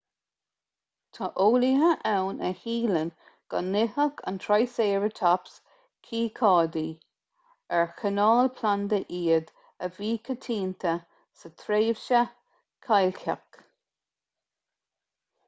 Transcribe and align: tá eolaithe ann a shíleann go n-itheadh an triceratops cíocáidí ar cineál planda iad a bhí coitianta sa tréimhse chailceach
tá 1.15 1.27
eolaithe 1.43 1.89
ann 2.11 2.39
a 2.45 2.47
shíleann 2.61 3.09
go 3.53 3.59
n-itheadh 3.65 4.21
an 4.31 4.37
triceratops 4.45 5.59
cíocáidí 6.07 6.81
ar 7.81 7.85
cineál 7.99 8.49
planda 8.61 8.99
iad 9.19 9.51
a 9.89 9.89
bhí 9.99 10.09
coitianta 10.31 10.95
sa 11.43 11.51
tréimhse 11.65 12.23
chailceach 12.89 13.61